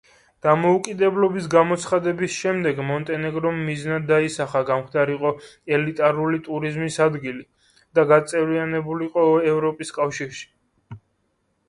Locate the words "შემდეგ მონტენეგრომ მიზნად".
2.43-4.07